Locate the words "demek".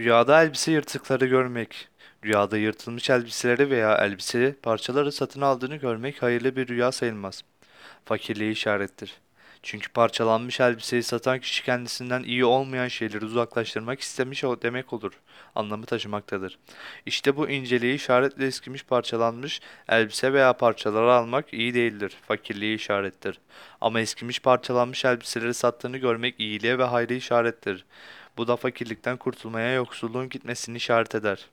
14.62-14.92